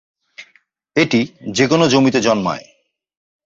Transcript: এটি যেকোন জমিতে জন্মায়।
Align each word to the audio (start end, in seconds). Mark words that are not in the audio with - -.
এটি 0.95 1.21
যেকোন 1.51 1.81
জমিতে 1.87 2.19
জন্মায়। 2.21 2.65